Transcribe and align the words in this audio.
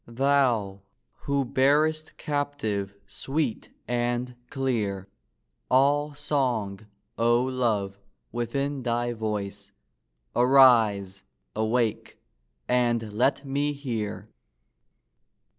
Thou, 0.07 0.81
who 1.13 1.45
bear'st 1.45 2.17
captive, 2.17 2.95
sweet 3.05 3.69
and 3.87 4.35
clear, 4.49 5.07
All 5.69 6.15
song, 6.15 6.87
O 7.19 7.43
love, 7.43 7.99
within 8.31 8.81
thy 8.81 9.13
voice! 9.13 9.71
Arise! 10.35 11.21
awake! 11.55 12.19
and 12.67 13.13
let 13.13 13.45
me 13.45 13.73
hear! 13.73 14.27